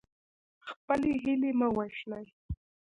[0.69, 2.27] خپلې هیلې مه وژنئ.